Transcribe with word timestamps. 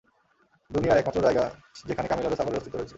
দুনিয়ার 0.71 0.99
একমাত্র 0.99 1.19
জায়গা 1.21 1.43
যেখানে 1.87 2.07
কামিলারো 2.07 2.35
ছাগলের 2.35 2.57
অস্তিত্ব 2.57 2.77
রয়েছে। 2.77 2.89